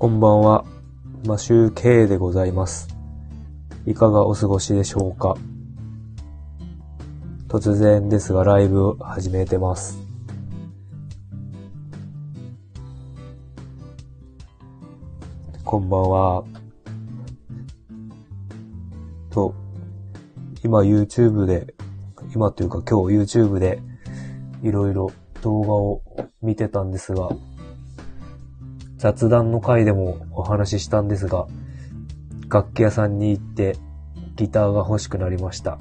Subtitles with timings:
[0.00, 0.64] こんばんは。
[1.26, 2.88] マシュー K でございます。
[3.84, 5.36] いかがお過ごしでしょうか？
[7.48, 9.98] 突然ですがライブを始めてます。
[15.66, 16.44] こんばんは。
[19.28, 19.54] と、
[20.64, 21.74] 今 YouTube で、
[22.34, 23.82] 今というか今日 YouTube で
[24.62, 25.12] いろいろ
[25.42, 26.02] 動画を
[26.40, 27.28] 見てたんですが、
[29.00, 31.46] 雑談の回でもお話ししたんですが、
[32.50, 33.78] 楽器屋さんに行って
[34.36, 35.78] ギターが欲しくなりました。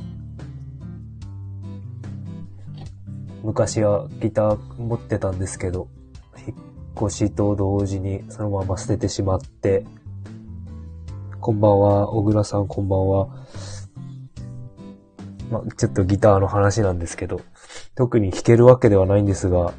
[3.43, 5.89] 昔はギター持ってたんですけど、
[6.47, 6.57] 引っ
[7.07, 9.85] 越しと同時にそのまま捨ててしまって、
[11.41, 13.27] こんばんは、小倉さんこんばんは。
[15.51, 17.41] まあ、ちょっとギターの話なんですけど、
[17.95, 19.73] 特に弾けるわけではないんですが、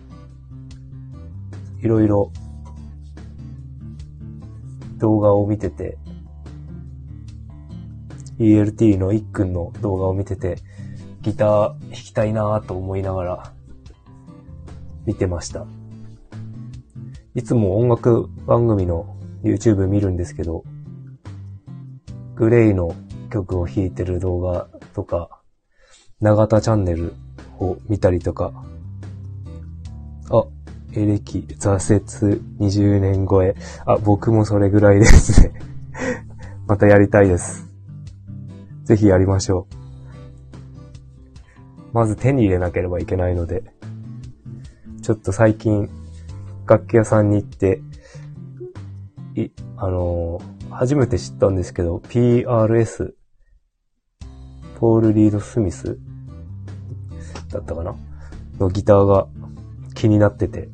[1.81, 2.33] いろいろ
[5.01, 5.99] 動画を見てて、
[8.39, 10.59] ELT のいっくんの動画を見てて、
[11.23, 13.53] ギター弾きたいなぁと思いながら
[15.05, 15.67] 見てました。
[17.35, 20.65] いつも音楽番組の YouTube 見るんですけど、
[22.35, 22.95] グレイの
[23.31, 25.41] 曲を弾いてる動画とか、
[26.21, 27.15] 長田チャンネル
[27.59, 28.53] を見たりとか、
[30.93, 33.55] エレキ、挫折20年超え。
[33.87, 35.53] あ、僕もそれぐらいですね。
[36.67, 37.69] またやりたいです。
[38.85, 39.75] ぜひやりましょう。
[41.93, 43.63] まず手に入れなければいけないので、
[45.03, 45.89] ちょっと最近、
[46.67, 47.83] 楽器屋さんに行って、
[49.35, 53.13] い、あのー初めて知ったんですけど、PRS、
[54.79, 55.99] ポール・リード・スミス
[57.53, 57.95] だったかな？
[58.59, 59.27] のギターが
[59.95, 60.71] 気になってて、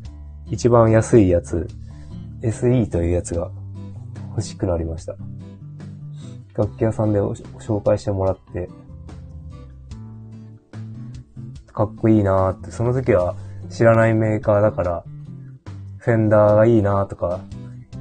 [0.50, 1.66] 一番安いやつ、
[2.42, 3.50] SE というやつが
[4.30, 5.16] 欲しくなりました。
[6.56, 8.68] 楽器屋さんでお紹介してもらって、
[11.72, 13.36] かっこいいなーって、その時は
[13.68, 15.04] 知らないメーカーだから、
[15.98, 17.40] フェンダーがいいなーとか、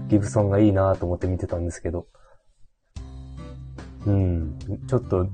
[0.08, 2.08] ギブソンがいいなーと思って見てたんですけど、
[4.06, 5.26] うん、ちょっと、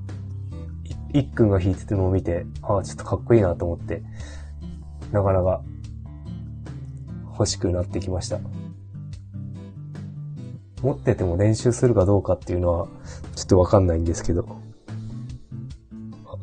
[1.13, 4.01] いいっくんが弾いててのを見て、ああ、ちょっとかっこいいなと思って、
[5.11, 5.61] なかなか
[7.41, 8.40] 欲しくなってきました。
[10.84, 12.88] 持ってても練習するかどうかっていうのは、
[13.35, 14.46] ちょっとわかんないんですけど。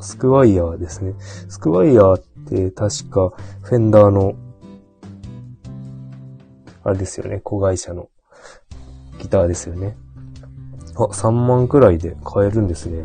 [0.00, 1.14] スクワイヤーですね。
[1.48, 3.32] スクワイヤーって確か、
[3.62, 4.34] フェンダーの、
[6.82, 8.08] あれですよね、子会社の
[9.20, 9.96] ギターですよね。
[10.96, 13.04] あ、3万くらいで買えるんですね。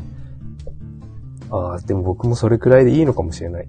[1.52, 3.68] ああ、でも僕もそれくらいでいいのかもしれない。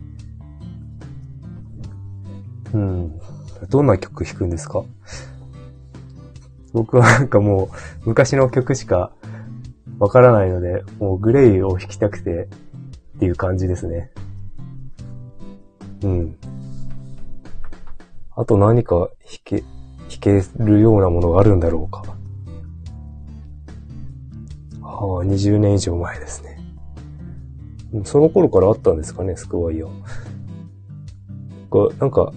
[2.72, 3.20] うん。
[3.68, 4.84] どんな曲弾くんですか？
[6.72, 7.70] 僕はなんかも
[8.04, 9.12] う昔の曲しか
[9.98, 12.48] わからないので、もうグレイを弾きたくて
[13.16, 14.10] っていう感じですね。
[16.02, 16.36] うん。
[18.36, 19.10] あと何か弾
[19.44, 19.68] け、弾
[20.20, 22.02] けるようなものがあるんだろうか。
[24.82, 26.58] ああ、20年以上前ですね。
[28.02, 29.90] その頃からあったんですかね、スクワイヤー。
[32.00, 32.32] なんか、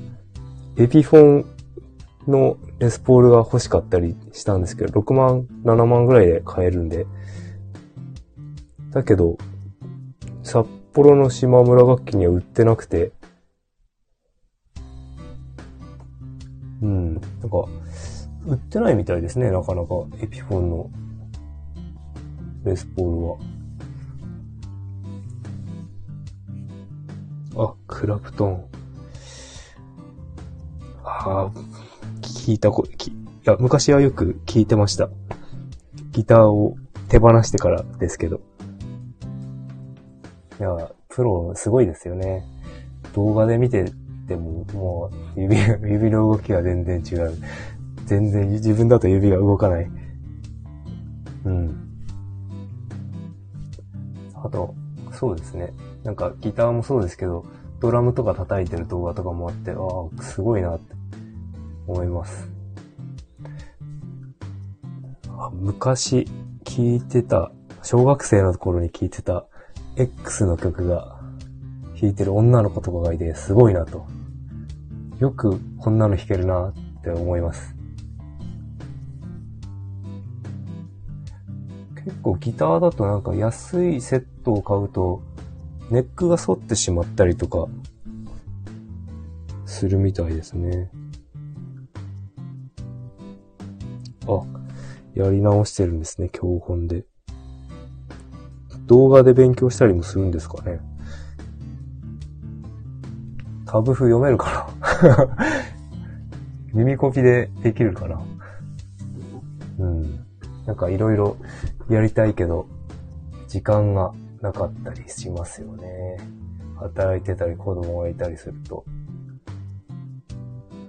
[0.80, 1.46] エピフォン
[2.28, 7.08] のレスポールが欲しかったりしたんですけど、6万、7万ぐらいで買えるんで。
[8.92, 9.40] だけど、
[10.44, 13.12] 札幌の島村楽器には売ってなくて、
[16.84, 17.66] うん、なんか、
[18.46, 20.92] 売ってないみたいですね、なかなか、エピフォンの
[22.66, 23.40] レスポー
[27.56, 27.70] ルは。
[27.70, 28.77] あ、クラプトン。
[31.08, 31.52] ああ、
[32.22, 33.14] 聞いたこ、きい
[33.46, 35.10] や、昔はよく聞いてました。
[36.12, 36.76] ギターを
[37.08, 38.42] 手放してからですけど。
[40.60, 42.44] いや、プロすごいですよね。
[43.14, 43.86] 動画で見て
[44.28, 45.58] ても、もう、指、
[45.90, 47.34] 指の動きが全然違う。
[48.06, 49.90] 全然自分だと指が動かない。
[51.46, 51.76] うん。
[54.34, 54.76] あと、
[55.14, 55.74] そうですね。
[56.04, 57.46] なんかギターもそうですけど、
[57.80, 60.97] ドラムとか叩いてる動画とかもあって、ああ、すごいなって
[61.88, 62.50] 思います。
[65.54, 66.26] 昔
[66.64, 67.52] 聴いてた、
[67.84, 69.46] 小学生の頃に聴いてた
[69.96, 71.20] X の曲が
[72.00, 74.06] 弾いてる女の子とかがいて、すごいなと。
[75.20, 77.76] よくこんなの弾けるなって思います。
[82.04, 85.22] 結構ギターだとなんか安いセットを買うと、
[85.90, 87.68] ネックが反ってしまったりとか、
[89.66, 90.90] するみたいですね。
[94.28, 94.44] あ、
[95.14, 97.06] やり直してるんですね、教本で。
[98.88, 100.80] 動画で勉強したりもするんですかね。
[103.66, 104.72] タブ譜読めるか
[105.04, 105.28] な
[106.74, 108.22] 耳コピでできるかな
[109.80, 110.26] うん。
[110.66, 111.36] なんかいろいろ
[111.90, 112.68] やりたいけど、
[113.48, 116.18] 時間がなかったりしますよね。
[116.78, 118.86] 働いてたり子供がいたりすると。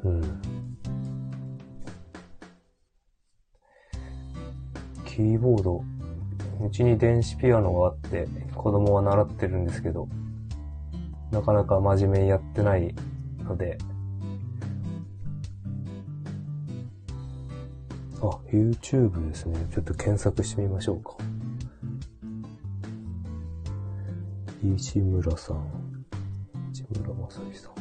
[0.05, 0.23] うん。
[5.19, 5.85] キーボード、
[6.65, 10.09] うちに電子ピアノがあって、子供は習ってるんですけど、
[11.33, 12.95] なかなか真面目にやってない
[13.43, 13.79] ので、
[18.23, 19.59] あ、YouTube ですね。
[19.75, 21.17] ちょっと検索してみましょうか。
[24.63, 25.67] 石村さん。
[26.73, 27.78] 市村正樹さん。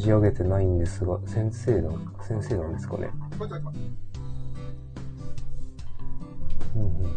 [0.00, 1.90] じ上げてないんですが、先生な、
[2.22, 3.10] 先生なんですかね。
[6.74, 7.10] うんうんうん。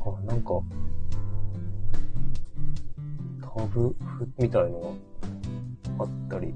[0.00, 0.60] あ、なんか、
[3.42, 3.94] タブ
[4.38, 4.96] みたいの
[5.98, 6.54] があったり、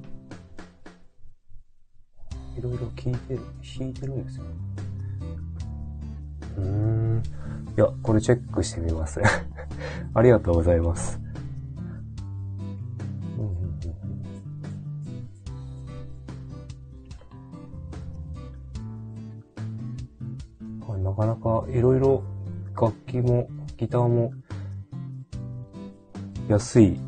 [2.57, 3.41] いろいろ聞いてる、
[3.79, 4.45] 弾いてるんですよ。
[6.57, 7.23] うーん。
[7.77, 9.21] いや、これチェックしてみます。
[10.15, 11.24] ありがとうございます。
[21.15, 22.25] なかなかいろいろ
[22.75, 24.33] 楽器もギターも
[26.49, 26.99] 安い。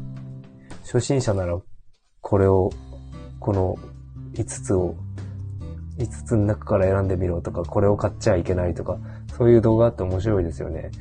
[0.82, 1.58] 初心者なら
[2.20, 2.70] これを、
[3.40, 3.76] この
[4.34, 4.94] 5つを、
[5.98, 8.98] 5つの中から選んでみろとか、これを買っちゃいけないとか、
[9.36, 10.92] そういう動画って面白いですよね。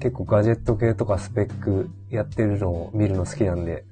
[0.00, 3.84] 結構ガジェット系とかスペックやってるのを見るの好きなんで、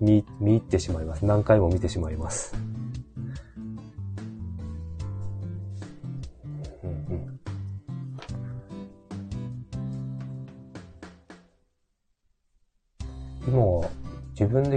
[0.00, 1.26] 見、見入ってしまいます。
[1.26, 2.54] 何回も見てしまいます。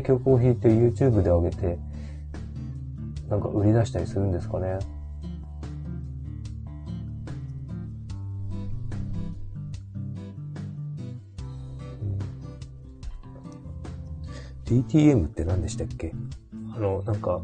[0.06, 1.80] 曲を弾いて YouTube で上げて、
[3.28, 4.78] なんか売り出したりするんですかね。
[14.66, 16.14] DTM って何でしたっけ？
[16.76, 17.42] あの、なんか、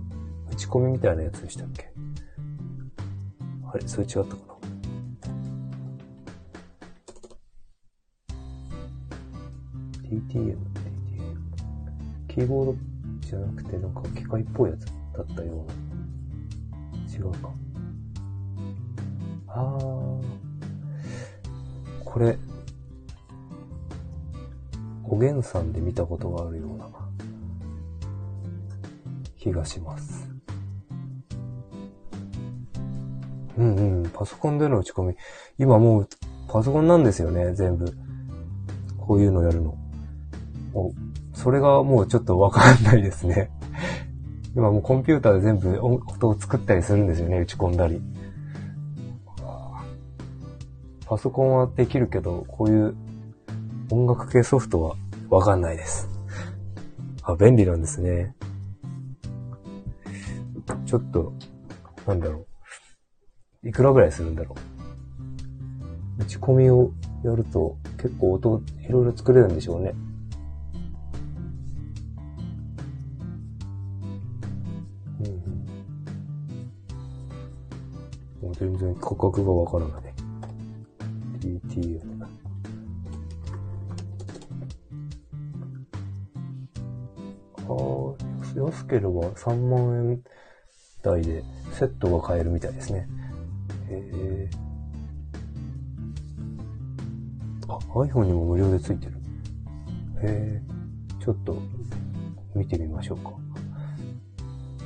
[0.52, 1.92] 打ち込みみたいなやつでしたっけ？
[3.72, 4.36] あれそれ違ったかな
[10.10, 10.71] ？DTM
[12.34, 12.76] キーボード
[13.20, 17.14] じゃなくてなんか機械っぽいやつだったような。
[17.14, 17.52] 違うか。
[19.48, 20.22] あー。
[22.06, 22.38] これ、
[25.04, 26.90] おげんさんで見たことがあるような
[29.38, 30.30] 気がします。
[33.58, 34.10] うんうん。
[34.10, 35.16] パソコンでの打ち込み。
[35.58, 36.10] 今もう
[36.48, 37.94] パソコンなんですよね、全部。
[38.98, 39.78] こういうのやるの。
[41.42, 43.50] それがもうちょっとわかんないですね。
[44.56, 48.00] 今もうコンピューターで全部音を作ったりするんですよね、打ち込んだり。
[51.08, 52.96] パソコンはできるけど、こういう
[53.90, 54.96] 音楽系ソフトは
[55.30, 56.08] わかんないです。
[57.24, 58.36] あ、便利なんですね。
[60.86, 61.34] ちょっと、
[62.06, 62.46] なんだろ
[63.64, 63.68] う。
[63.68, 64.56] いくらぐらいするんだろ
[66.20, 66.22] う。
[66.22, 66.92] 打ち込みを
[67.24, 69.96] やると結構音いろいろ作れるんでしょうね。
[78.42, 80.14] もう全然価格がわからない。
[81.40, 82.24] TTM。
[87.58, 90.24] ああ、安ければ3万円
[91.04, 93.08] 台でセットが買えるみたいですね。
[93.90, 94.50] へえ。
[97.68, 99.14] あ、iPhone にも無料でついてる。
[100.24, 100.62] へえ。
[101.24, 101.58] ちょっと
[102.56, 103.34] 見てみましょうか。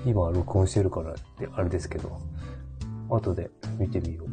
[0.06, 2.20] 今録音してるからってあれですけど。
[3.10, 4.28] 後で見てみよう。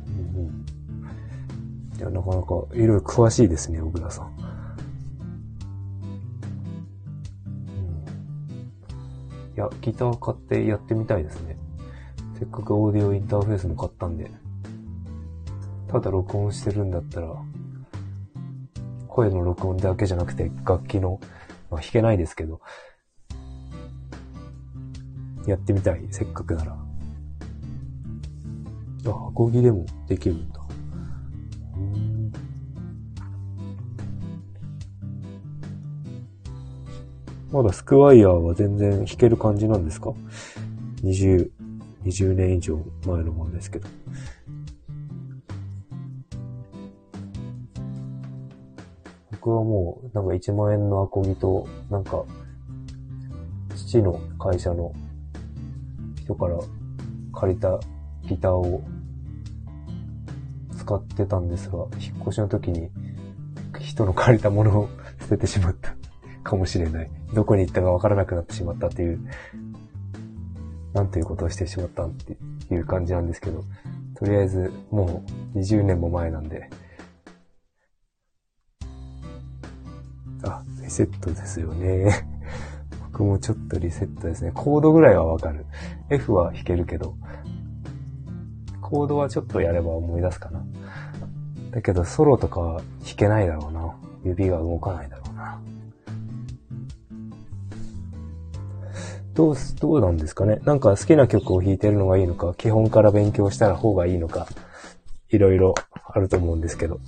[0.09, 1.99] んうん。
[1.99, 4.27] いや、なかなかいろいろ詳しいですね、小倉さん。
[9.57, 11.59] いや、ギター買ってやってみたいですね。
[12.39, 14.31] せっかくオーディオインターフェースも買ったんで。
[15.89, 17.35] ただ録音してるんだったら、
[19.09, 21.19] 声の録音だけじゃなくて楽器の、
[21.69, 22.61] まあ弾けないですけど、
[25.47, 26.07] やってみたい。
[26.11, 26.73] せっかくなら。
[29.07, 30.61] あ、アコギでもできるんだ。
[37.53, 40.13] まだスクワイヤーは全然弾ける感じなんですか
[41.03, 41.51] ?20、
[42.05, 42.77] 20年以上
[43.07, 43.89] 前のものですけど。
[49.31, 52.25] 僕はもう、なんか1万円のアコギと、なんか、
[53.77, 54.93] 父の会社の
[56.27, 56.59] 人から
[57.33, 57.79] 借りた
[58.29, 58.83] ギターを
[60.77, 62.91] 使ってたんですが、引っ越しの時に
[63.81, 64.89] 人の借りたものを
[65.21, 65.95] 捨ててしまった
[66.43, 67.11] かもしれない。
[67.33, 69.21] どこに行ったかわからなくなってしまったっていう、
[70.95, 72.37] なんていうことをしてしまったって
[72.75, 73.63] いう感じなんですけど、
[74.17, 75.23] とりあえずも
[75.55, 76.69] う20年も前なんで、
[80.43, 82.36] あ、リセットですよね。
[83.17, 84.53] 僕もちょっとリセットですね。
[84.53, 85.65] コードぐらいはわかる。
[86.11, 87.17] F は弾けるけど、
[88.83, 90.63] コードはちょっとやれば思い出すかな。
[91.71, 93.97] だけど、ソロとかは弾けないだろうな。
[94.23, 95.59] 指が動かないだろうな。
[99.33, 100.61] どう、どうなんですかね？
[100.67, 104.47] なんか好きな曲を弾いてるのがいいのか、基本から勉強したら方がいいのか、
[105.31, 107.01] いろいろあると思うんですけど。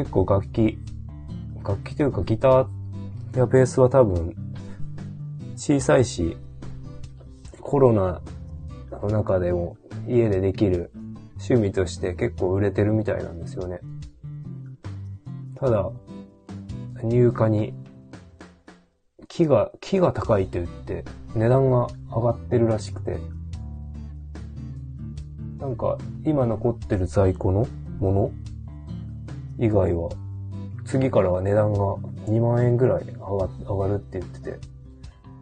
[0.00, 0.78] 結構楽器、
[1.62, 2.66] 楽器というかギター
[3.36, 4.34] やベースは多分
[5.56, 6.38] 小さいし、
[7.60, 8.22] コロナ
[9.02, 9.76] の中でも
[10.08, 10.90] 家でできる
[11.32, 13.80] 趣味として結構売れてるみたいなんですよね。
[15.56, 15.90] ただ、
[17.02, 17.74] 入荷に
[19.28, 21.04] 木が、木が高いと言って
[21.34, 23.18] 値段が上がってるらしくて、
[25.58, 27.66] なんか今残ってる在庫の
[27.98, 28.32] もの
[29.60, 30.08] 以外は、
[30.86, 31.78] 次からは値段が
[32.26, 34.58] 2万円ぐらい上が上がるって言ってて、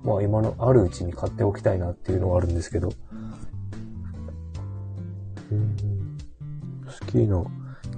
[0.02, 2.90] まあ今のあるうちに買っておきたいなっていうのがあるんですけど、
[5.52, 6.18] うん
[7.00, 7.44] 好きな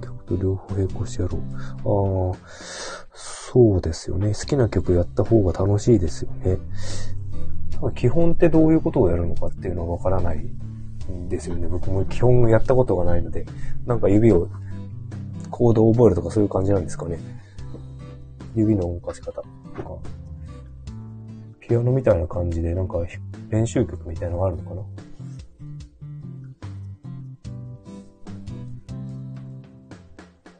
[0.01, 2.33] 曲と両方並行してやろう。
[2.33, 2.37] ああ、
[3.13, 4.27] そうですよね。
[4.27, 6.57] 好きな曲やった方が楽しいですよね。
[7.95, 11.67] 基本ってどういうことをやるのかっていうのはわからないんですよね。
[11.67, 13.45] 僕も基本やったことがないので、
[13.87, 14.49] なんか指を
[15.61, 17.19] コードを覚えるとかそういう感じなんですかね。
[18.55, 19.45] 指の動かし方とか。
[21.59, 22.97] ピアノみたいな感じで、なんか
[23.51, 24.81] 練習曲みたいなのがあるのかな。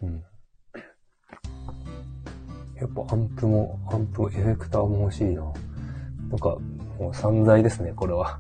[0.04, 0.24] うん。
[2.80, 5.42] やっぱアンプも、アンプも、エフェクターも欲しいな。
[6.30, 6.60] なんか、
[7.00, 8.40] もう散財ですね、これは。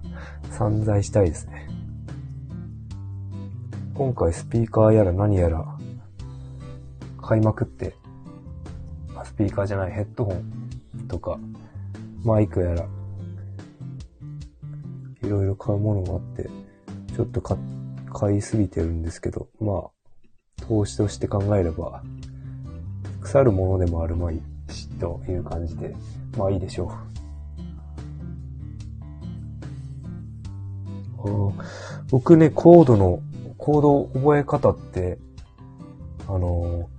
[0.51, 1.68] 散財したいですね。
[3.96, 5.81] 今回スピーカーやら何やら
[7.22, 7.96] 買いまくって、
[9.24, 11.40] スピーカーじゃないヘッドホンとか、
[12.24, 12.88] マイクやら、
[15.24, 16.50] いろいろ買うものがあって、
[17.16, 17.58] ちょっと買、
[18.12, 22.04] 買いすぎてるんですけど、まあ、投資として考えれば、
[23.22, 25.96] 腐るものでもあるまいし、という感じで、
[26.38, 27.12] まあいいでしょう。
[32.10, 33.22] 僕ね、コードの、
[33.58, 35.20] コード覚え方って、
[36.28, 36.90] あの、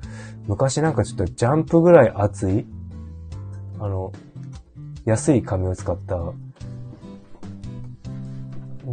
[0.46, 2.66] 昔なんかちょっとジャンプぐらい厚い、
[3.78, 4.12] あの、
[5.04, 6.16] 安い紙を使った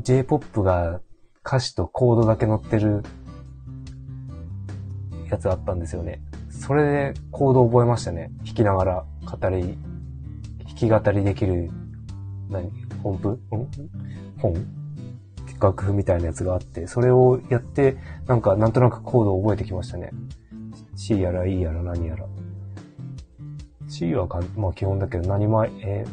[0.01, 1.01] J-POP が
[1.46, 3.03] 歌詞とコードだけ載ってる
[5.29, 6.22] やつあったんですよね。
[6.50, 8.32] それでコード覚えましたね。
[8.46, 9.77] 弾きながら語り、
[10.65, 11.70] 弾き語りできる、
[12.50, 12.72] 何
[13.03, 13.29] 音符？
[13.29, 13.39] ん？
[14.38, 14.65] 本？
[15.60, 20.12] 楽譜みたいなやつがあって、それをやって、なんかなんとなくコードを覚えてきましたね。
[21.00, 22.25] C やら E やら何やら。
[23.88, 26.06] C はかまあ基本だけど何マイ、A、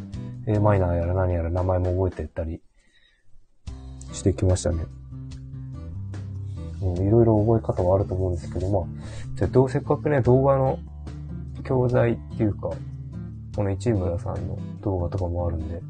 [0.47, 2.63] A マイナーやら何やら名前も覚えてったり
[4.13, 4.87] してきましたね。
[6.83, 8.83] うん、いろいろ覚え方はあると思うんですけど、まあ、
[9.35, 10.79] じゃあどうせっかくね、動画の
[11.65, 12.71] 教材っていうか、
[13.57, 15.83] この市村さんの動画とかもあるんで、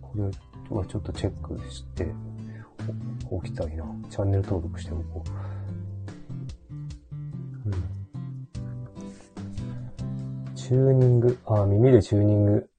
[0.00, 0.22] これ
[0.74, 2.10] はちょっとチェックして
[3.30, 3.84] おきたいな。
[4.08, 5.51] チャンネル登録しておこう。
[10.62, 12.70] チューニング、あ、耳でチューニング。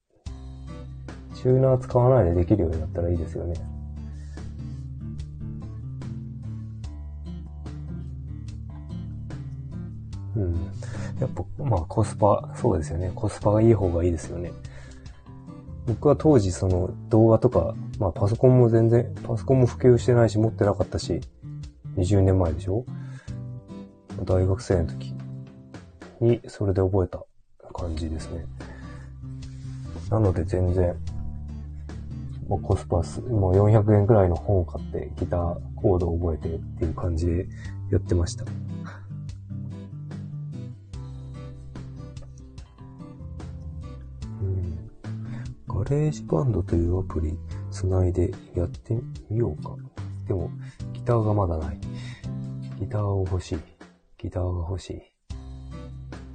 [1.35, 3.55] チューナー使わないでできるようになったらいいですよね。
[10.37, 10.53] うん。
[11.19, 13.11] やっぱ、まあコスパ、そうですよね。
[13.13, 14.53] コスパがいい方がいいですよね。
[15.85, 21.19] 僕は当時その動画とか、まあパソコンも全然、パソコンも普及してないし持ってなかったし、
[21.97, 22.85] 20年前でしょ？
[24.23, 25.13] 大学生の時
[26.21, 27.25] にそれで覚えた
[27.83, 28.45] 感じですね。
[30.09, 30.95] なので全然、
[32.47, 37.47] もうコスパす、もう400円くらいの本を買ってギターコードを覚えてっていう感じで
[37.91, 38.45] やってました。
[45.67, 47.37] GarageBand というアプリ
[47.69, 48.97] 繋いでやって
[49.29, 49.75] みようか。
[50.27, 50.49] でも、
[50.93, 51.79] ギターがまだない。
[52.79, 53.59] ギターを欲しい。
[54.17, 55.01] ギターが欲しい。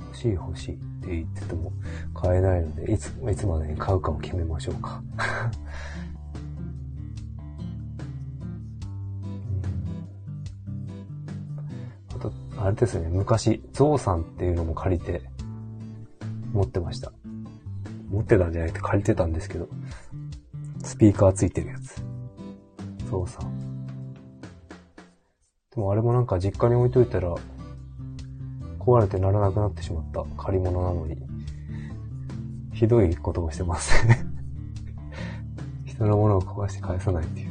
[0.09, 1.73] 欲しい欲しいって言ってても
[2.15, 5.03] 買えないので、いつ、いつまでに買うかを決めましょうか。
[12.15, 15.23] あと、あれですね、昔、ゾウさんっていうのも借りて
[16.53, 17.11] 持ってました。
[18.11, 19.69] 持ってたんじゃなくて借りてたんですけど、
[20.83, 22.03] スピーカーついてるやつ。
[23.09, 23.87] そうさん。
[25.75, 27.35] でもあれもなんか実家に置いといたら、
[28.89, 31.19] 壊れてならなくなってしまった借り物なのに、
[32.73, 34.25] ひどいことをしてますね
[35.85, 37.49] 人のものを壊して返さないっていう。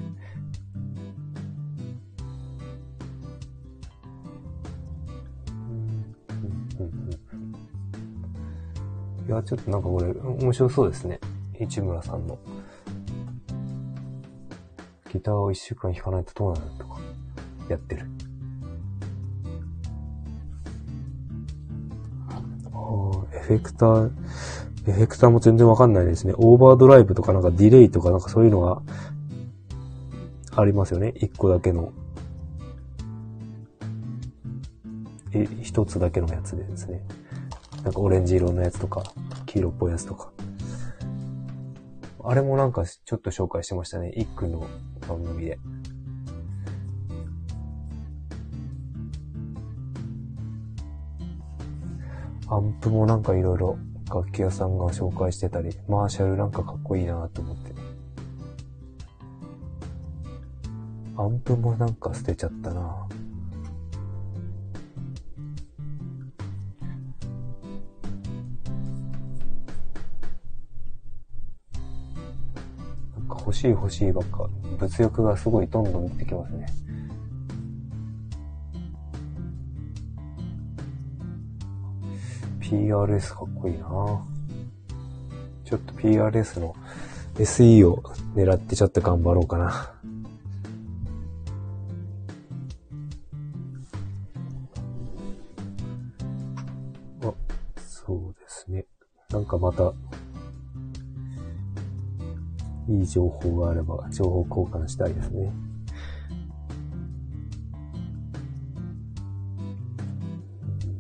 [9.28, 11.20] いや、ちょっとなんかこれ、面白そうですね。
[11.60, 12.40] 市村さんの。
[15.14, 17.00] ギターを一週間弾かないとどうなるとか、
[17.70, 18.27] やってる。
[23.48, 24.12] フェクター、
[24.88, 26.34] エフェクターも全然わかんないですね。
[26.36, 28.82] オーバードライブとかなんかディレイとかなんかそういうのが
[30.54, 31.14] ありますよね。
[31.16, 31.94] 一個だけの。
[35.32, 37.06] え、一つだけのやつでですね。
[37.86, 39.04] なんかオレンジ色のやつとか、
[39.46, 40.30] 黄色っぽいやつとか。
[42.26, 44.10] あれもなんかちょっと紹介してましたね。
[44.10, 44.68] 一句の
[45.08, 45.60] 番組で。
[52.50, 57.74] アンプもなんかいろいろ楽器屋さんが紹介してたり、マーシャルなんかかっこいいなと思って。
[61.18, 63.08] アンプもなんか捨てちゃったなな
[73.24, 74.48] んか欲しい欲しいばっか、
[74.80, 76.66] 物欲がすごいどんどん出てきますね。
[82.70, 83.88] PRS かっこいいな
[85.64, 86.76] ちょっと PRS の
[87.36, 88.04] SE を
[88.36, 89.94] 狙ってちょっと頑張ろうかな。
[97.24, 97.34] あ、
[97.78, 98.86] そうですね。
[99.30, 99.94] なんかまた
[102.90, 105.54] いい情報があれば、情報交換したいですね。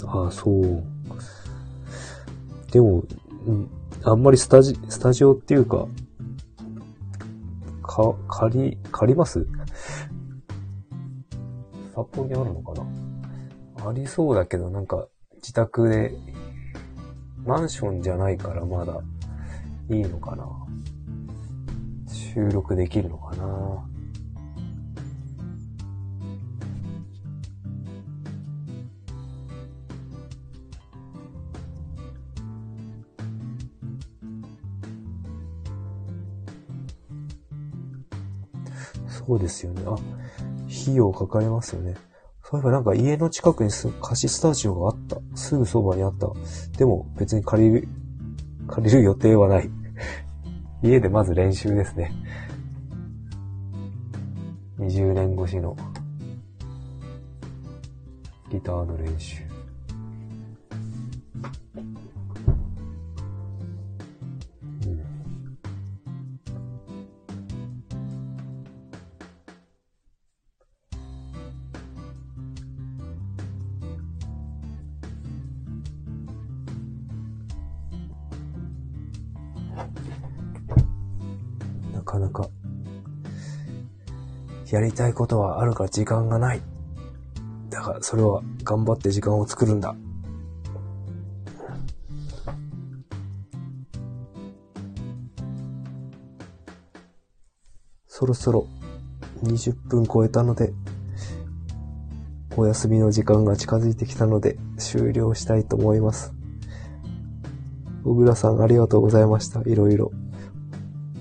[0.05, 0.96] ああ、そう。
[2.71, 3.03] でも、
[3.45, 3.69] うん、
[4.03, 5.87] あんまりスタジ、スタジオっていうか、
[7.81, 9.47] か、借り、借ります？
[11.95, 13.89] 札幌にあるのかな？
[13.89, 16.13] ありそうだけど、なんか、自宅で、
[17.45, 19.01] マンションじゃないからまだ
[19.89, 20.45] いいのかな？
[22.11, 23.89] 収録できるのかな？
[39.27, 39.83] そうですよね。
[39.85, 39.95] あ、
[40.83, 41.95] 費用かかりますよね。
[42.41, 43.69] そういえばなんか家の近くに
[44.01, 45.17] 貸しスタジオがあった。
[45.35, 46.29] すぐそばにあった。
[46.77, 47.87] でも別に借りる、
[48.69, 49.69] 借りる予定はない。
[50.81, 52.13] 家でまず練習ですね。
[54.79, 55.75] 20年越しの
[58.49, 59.46] ギターの練習。
[84.71, 86.61] やりたいことはあるが時間がない。
[87.69, 89.95] だからそれは頑張って時間を作るんだ。
[98.07, 98.67] そろそろ
[99.43, 100.73] 20分超えたので、
[102.55, 106.33] お休みの時間が近づいてきたので終了したいと思います。
[108.03, 109.61] 小倉さんありがとうございました。
[109.61, 110.11] いろいろ。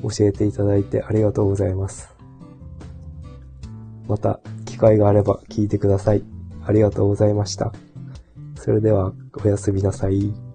[0.02, 2.15] 教えていただいてありがとうございます。
[4.08, 6.22] また、機会があれば聞いてください。
[6.64, 7.72] ありがとうございました。
[8.56, 9.12] それでは、
[9.44, 10.45] おやすみなさい。